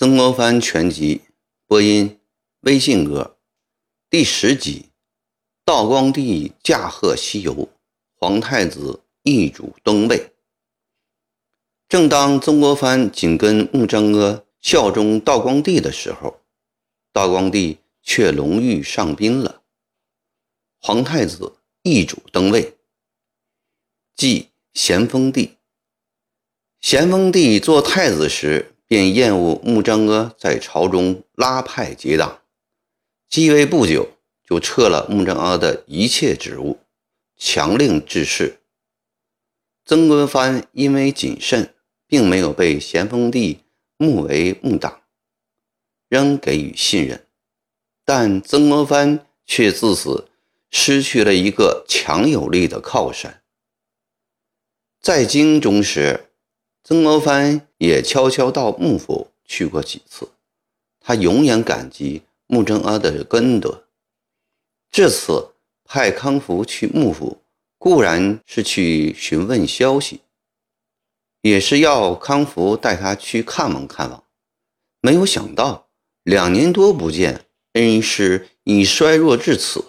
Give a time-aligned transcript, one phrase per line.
[0.00, 1.20] 曾国藩全集
[1.66, 2.18] 播音，
[2.60, 3.36] 微信歌，
[4.08, 4.86] 第十集，
[5.62, 7.68] 道光帝驾鹤西游，
[8.16, 10.32] 皇太子易主登位。
[11.86, 16.40] 正当曾国藩紧跟穆彰阿效忠道光帝的时候，
[17.12, 19.60] 道光帝却龙驭上宾了，
[20.80, 22.78] 皇太子易主登位，
[24.16, 25.58] 即咸丰帝。
[26.80, 28.69] 咸丰帝做太子时。
[28.90, 32.42] 便厌恶穆彰阿在朝中拉派结党，
[33.28, 36.80] 继位不久就撤了穆彰阿的一切职务，
[37.36, 38.58] 强令致仕。
[39.84, 41.72] 曾国藩因为谨慎，
[42.08, 43.60] 并没有被咸丰帝
[43.96, 45.02] 目为穆党，
[46.08, 47.24] 仍给予信任，
[48.04, 50.28] 但曾国藩却自此
[50.68, 53.44] 失去了一个强有力的靠山。
[55.00, 56.26] 在京中时。
[56.82, 60.28] 曾国藩也悄悄到幕府去过几次，
[60.98, 63.84] 他永远感激穆彰阿的恩德。
[64.90, 65.52] 这次
[65.84, 67.42] 派康福去幕府，
[67.78, 70.22] 固然是去询问消息，
[71.42, 74.24] 也是要康福带他去看望看望。
[75.00, 75.88] 没有想到
[76.22, 79.84] 两年多不见，恩师已衰弱至此，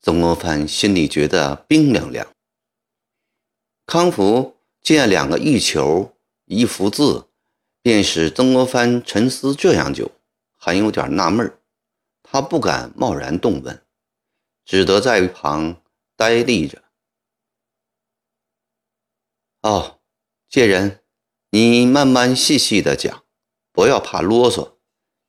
[0.00, 2.26] 曾国藩心里觉得冰凉凉。
[3.86, 4.56] 康福。
[4.82, 6.16] 见两个玉球
[6.46, 7.28] 一幅字，
[7.82, 10.10] 便使曾国藩沉思这样久，
[10.56, 11.56] 还有点纳闷
[12.22, 13.84] 他不敢贸然动问，
[14.64, 15.80] 只得在一旁
[16.16, 16.82] 呆立着。
[19.60, 20.00] 哦，
[20.48, 21.04] 介人，
[21.50, 23.24] 你慢慢细细的讲，
[23.70, 24.72] 不要怕啰嗦，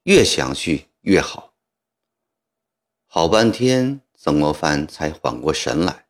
[0.03, 1.53] 越详细越好。
[3.05, 6.07] 好半天，曾国藩才缓过神来，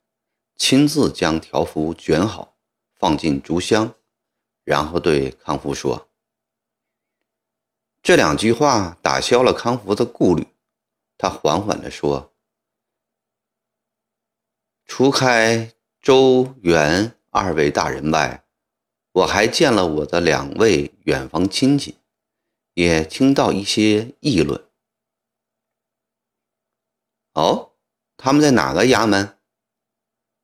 [0.55, 2.53] 亲自将条幅卷好。
[3.04, 3.96] 放进竹箱，
[4.64, 6.08] 然后对康福说
[8.02, 10.48] ：“这两句话打消了康福的顾虑。
[11.18, 12.34] 他缓缓地说
[14.88, 18.46] ：‘除开周元二位大人外，
[19.12, 21.97] 我还见了我的两位远房亲戚，
[22.74, 24.66] 也听到一些议论。
[27.34, 27.74] 哦，
[28.16, 29.38] 他们在哪个衙门？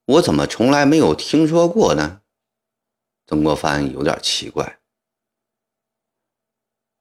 [0.04, 2.19] 我怎么从来没有听说过呢？’”
[3.30, 4.80] 曾国藩有点奇怪，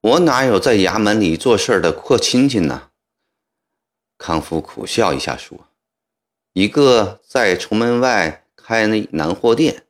[0.03, 2.91] 我哪有在衙门里做事的阔亲戚呢？
[4.19, 5.69] 康福苦笑一下说
[6.53, 9.87] ：“一个在崇门外开那南货店，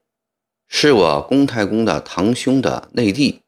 [0.68, 3.42] 是我公太公的堂兄的内弟；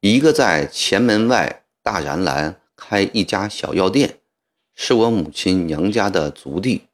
[0.00, 4.20] 一个在前门外大栅栏开一家小药店，
[4.74, 6.88] 是我母亲娘家的族弟。”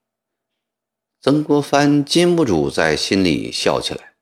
[1.23, 4.14] 曾国藩禁不住在心里笑起来。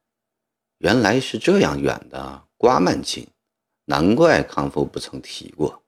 [0.82, 3.28] 原来是这样远的瓜曼亲，
[3.84, 5.84] 难怪康福不曾提过。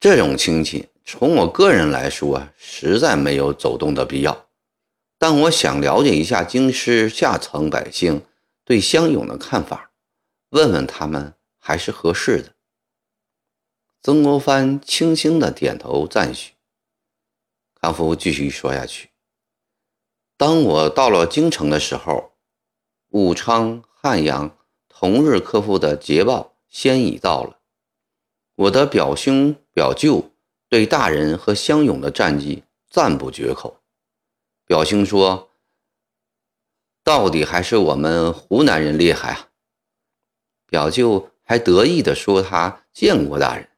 [0.00, 4.46] 这种亲戚，从我个人来说，实在没有走动的必要。
[5.18, 8.24] 但我想了解一下京师下层百姓
[8.64, 9.90] 对乡勇的看法，
[10.48, 12.54] 问问他们还是合适的。
[14.02, 16.54] 曾国藩轻轻的点头赞许。
[17.78, 19.10] 康福继续说下去
[20.38, 22.30] ：“当我到了京城的时候。”
[23.14, 24.58] 武昌、汉阳
[24.88, 27.60] 同日克复的捷报先已到了。
[28.56, 30.32] 我的表兄表舅
[30.68, 33.80] 对大人和湘勇的战绩赞不绝口。
[34.66, 35.50] 表兄说
[37.04, 39.48] ：“到底还是我们湖南人厉害啊！”
[40.66, 43.68] 表舅还得意地说：“他见过大人。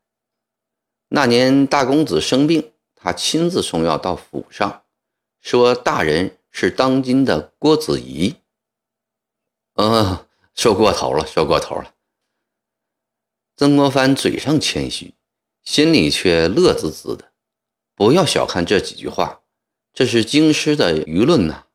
[1.08, 4.84] 那年大公子生病，他亲自送药到府上，
[5.42, 8.36] 说大人是当今的郭子仪。”
[9.78, 11.94] 嗯，说过头了，说过头了。
[13.56, 15.12] 曾国藩嘴上谦虚，
[15.64, 17.30] 心里却乐滋滋的。
[17.94, 19.42] 不要小看这几句话，
[19.92, 21.66] 这是京师的舆论呐。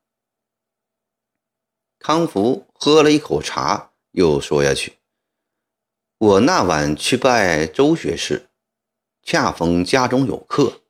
[2.00, 4.98] 康福喝了一口茶，又说下去
[6.18, 8.48] ：“我那晚去拜周学士，
[9.22, 10.82] 恰逢家中有客，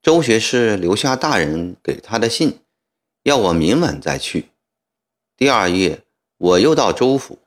[0.00, 2.60] 周学士留下大人给他的信，
[3.24, 4.48] 要我明晚再去。
[5.36, 6.02] 第二夜。”
[6.38, 7.38] 我又到州府，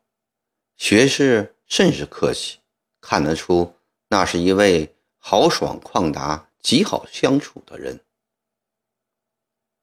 [0.75, 2.57] 学士甚是客气，
[2.99, 3.75] 看得出
[4.07, 7.99] 那是一位豪爽旷达、极好相处的人。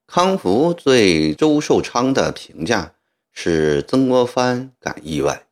[0.08, 2.94] 康福对周寿昌的评价
[3.32, 5.46] 是曾国藩感意外。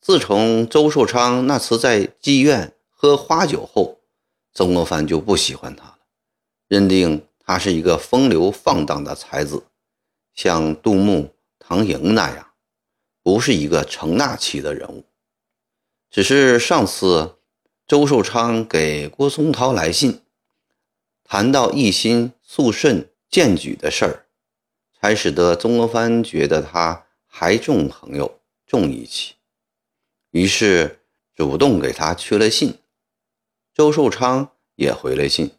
[0.00, 4.00] 自从周寿昌那次在妓院喝花酒后，
[4.52, 5.98] 曾国藩就不喜欢他了，
[6.68, 9.64] 认定他是一个风流放荡的才子，
[10.34, 12.50] 像杜牧、唐寅那样。
[13.26, 15.04] 不是一个成纳期的人物，
[16.12, 17.38] 只是上次
[17.84, 20.20] 周寿昌给郭松涛来信，
[21.24, 24.26] 谈到一心肃顺荐举的事儿，
[24.94, 29.34] 才使得曾国藩觉得他还重朋友、重义气，
[30.30, 31.00] 于是
[31.34, 32.78] 主动给他去了信。
[33.74, 35.50] 周寿昌也回了信，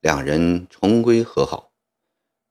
[0.00, 1.72] 两人重归和好。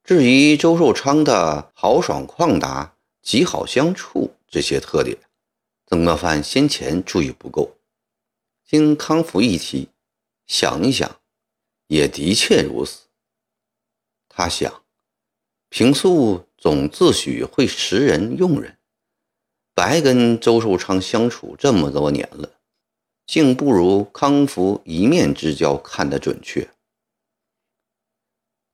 [0.04, 2.94] 至于周寿昌的豪爽旷达、
[3.24, 5.18] 极好相处这些特点，
[5.88, 7.78] 曾国藩先前注意不够，
[8.64, 9.88] 经康福一提，
[10.46, 11.20] 想一想，
[11.88, 13.08] 也的确如此。
[14.30, 14.84] 他想，
[15.70, 18.78] 平素总自诩会识人用人，
[19.74, 22.60] 白跟周寿昌相处这么多年了，
[23.26, 26.70] 竟不如康福一面之交看得准确。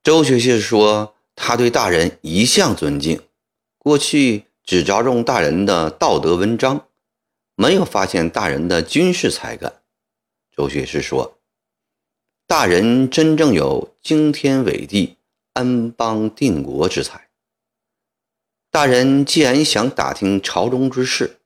[0.04, 1.14] 周学士说。
[1.40, 3.22] 他对大人一向尊敬，
[3.78, 6.90] 过去只着重大人的道德文章，
[7.56, 9.82] 没有发现大人的军事才干。
[10.54, 11.40] 周学士说
[12.46, 15.16] ：“大人真正有惊天伟地、
[15.54, 17.30] 安邦定国之才。
[18.70, 21.40] 大人既然想打听朝中之事，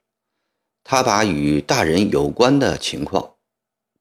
[0.84, 3.36] 他把与大人有关的情况，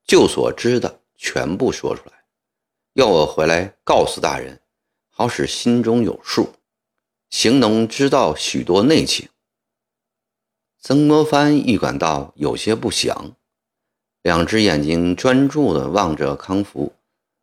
[0.07, 2.25] 就所知的全部说出来，
[2.95, 4.59] 要我回来告诉大人。”
[5.13, 6.55] 好使心中有数，
[7.31, 9.29] 形容知道许多内情。
[10.81, 13.37] 曾国藩预感到有些不祥，
[14.21, 16.93] 两只眼睛专注地望着康福，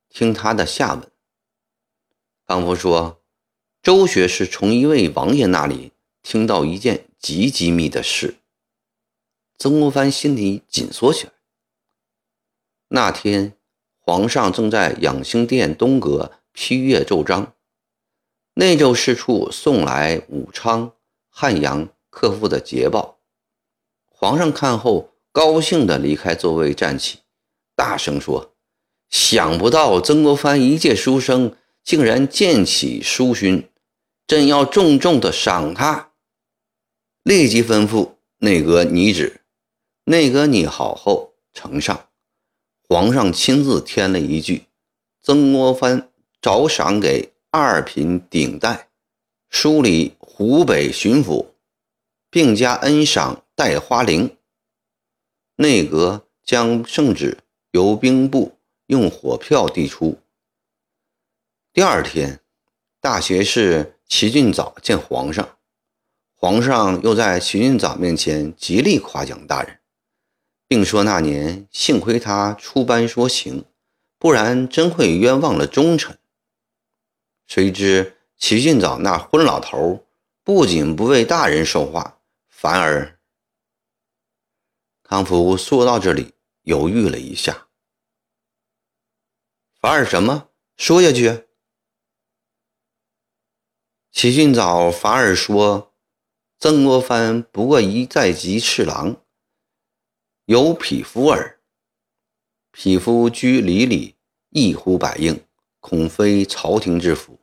[0.09, 1.09] 听他的下文。
[2.45, 3.21] 康福说
[3.81, 8.35] ：“周学士从一位王爷那里听到一件极机密的事。”
[9.57, 11.33] 曾国藩心里紧缩起来。
[12.89, 13.53] 那天，
[13.99, 17.53] 皇上正在养心殿东阁批阅奏章。
[18.59, 20.91] 内奏侍处送来武昌、
[21.29, 23.19] 汉阳客户的捷报，
[24.07, 27.19] 皇上看后高兴地离开座位站起，
[27.75, 28.55] 大声说
[29.11, 33.69] ：“想不到曾国藩一介书生，竟然见起书勋，
[34.25, 36.13] 朕要重重地赏他。”
[37.21, 39.41] 立即吩咐内阁拟旨，
[40.05, 42.07] 内阁拟好后呈上，
[42.89, 44.63] 皇上亲自添了一句
[45.21, 46.09] ：“曾国藩
[46.41, 48.89] 着赏给。”二品顶戴，
[49.49, 51.47] 梳理湖北巡抚，
[52.29, 54.35] 并加恩赏戴花翎。
[55.55, 57.37] 内阁将圣旨
[57.71, 58.57] 由兵部
[58.87, 60.19] 用火票递出。
[61.71, 62.41] 第二天，
[62.99, 65.57] 大学士齐俊藻见皇上，
[66.35, 69.79] 皇上又在齐俊藻面前极力夸奖大人，
[70.67, 73.63] 并说那年幸亏他出班说情，
[74.19, 76.19] 不然真会冤枉了忠臣。
[77.47, 80.05] 谁知齐俊藻那昏老头
[80.43, 83.19] 不仅不为大人说话，反而……
[85.01, 86.33] 康福说到这里
[86.63, 87.67] 犹豫了一下，
[89.79, 90.49] 反而什么？
[90.75, 91.45] 说下去。
[94.11, 95.93] 齐俊藻反而说
[96.59, 99.23] ：“曾国藩不过一在籍侍郎，
[100.45, 101.61] 有匹夫耳。
[102.71, 104.17] 匹夫居里里，
[104.49, 105.46] 一呼百应，
[105.79, 107.39] 恐非朝廷之福。”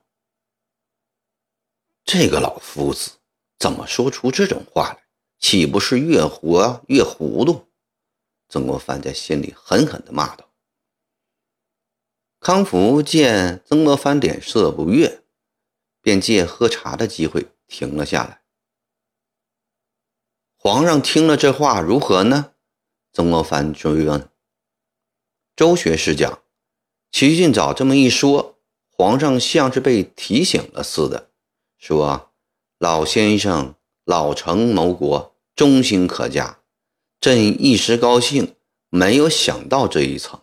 [2.04, 3.12] 这个老夫子
[3.58, 5.04] 怎么说出这种话来？
[5.38, 7.68] 岂不是越活越糊涂？
[8.48, 10.50] 曾国藩在心里狠狠地骂道。
[12.40, 15.22] 康福见曾国藩脸色不悦，
[16.00, 18.42] 便借喝茶的机会停了下来。
[20.56, 22.52] 皇上听了这话如何呢？
[23.12, 24.30] 曾国藩追问。
[25.56, 26.43] 周学士讲，
[27.14, 28.58] 齐俊藻这么一说，
[28.90, 31.30] 皇上像是被提醒了似的。
[31.78, 32.32] 说
[32.80, 36.58] ：“老先生老成谋国，忠心可嘉。
[37.20, 38.56] 朕一时高兴，
[38.90, 40.40] 没有想到这一层。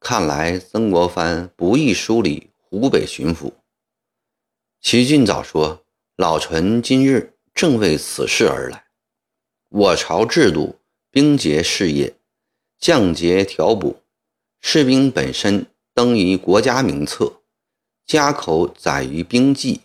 [0.00, 3.52] 看来曾国藩不易梳理湖北巡抚。”
[4.80, 5.84] 齐俊藻说
[6.16, 8.86] ：“老臣今日正为此事而来。
[9.68, 10.76] 我朝制度，
[11.10, 12.14] 兵节事业，
[12.78, 14.00] 降节调补，
[14.60, 17.40] 士兵本身登于国家名册，
[18.06, 19.80] 家口载于兵记。”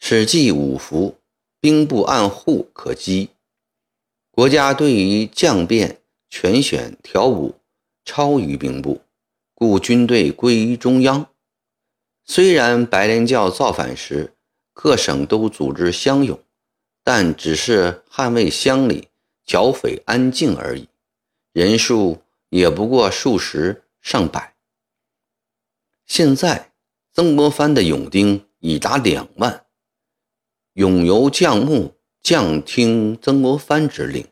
[0.00, 1.18] 史记五服，
[1.60, 3.30] 兵部按户可稽。
[4.30, 6.00] 国家对于将变
[6.30, 7.56] 全选调补，
[8.04, 9.00] 超于兵部，
[9.54, 11.26] 故军队归于中央。
[12.24, 14.34] 虽然白莲教造反时，
[14.72, 16.38] 各省都组织乡勇，
[17.02, 19.08] 但只是捍卫乡里，
[19.44, 20.86] 剿匪安静而已，
[21.52, 24.56] 人数也不过数十上百。
[26.06, 26.72] 现在
[27.12, 29.66] 曾国藩的勇丁已达两万。
[30.72, 34.26] 勇、游将木将听曾国藩之令，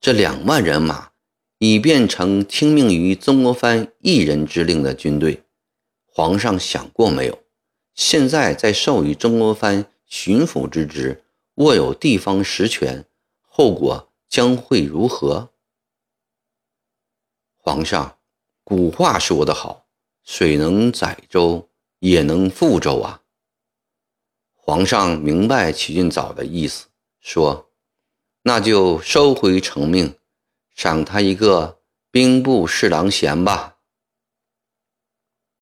[0.00, 1.10] 这两万人马
[1.58, 5.44] 已变成听命于曾国藩一人之令的军队。
[6.06, 7.38] 皇上想过没有？
[7.94, 11.22] 现在在授予曾国藩巡抚之职，
[11.56, 13.04] 握有地方实权，
[13.42, 15.52] 后果将会如何？
[17.58, 18.16] 皇上，
[18.70, 19.86] 古话说得好
[20.22, 23.22] ，“水能载舟，也能覆舟”啊。
[24.54, 26.86] 皇上明白齐俊早的意思，
[27.20, 27.68] 说
[28.44, 30.14] ：“那就收回成命，
[30.76, 31.80] 赏他一个
[32.12, 33.78] 兵部侍郎衔吧。”